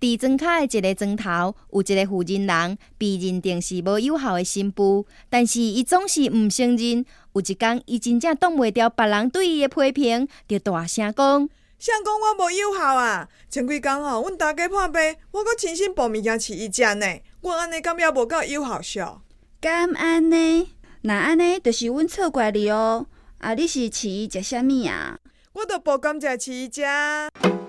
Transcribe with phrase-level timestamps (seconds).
[0.00, 7.04] 伫庄卡的一个庄头，有一个负责人被认定是无有效的新妇，但是伊总是毋承认。
[7.34, 11.48] 有一天，伊真正挡袂牢别人对伊的批评，就大声讲
[11.78, 13.28] ：“相讲我无有效啊？
[13.48, 15.00] 前几工吼，阮大家破病，
[15.30, 17.06] 我阁亲身报物件饲伊食呢。
[17.40, 19.22] 我安尼感觉无够有效笑？
[19.60, 20.70] 敢安尼？
[21.02, 23.06] 那安尼，就是阮错怪你哦。
[23.38, 25.18] 啊，你是饲伊食啥物啊？
[25.52, 27.67] 我都无感蔗饲伊食。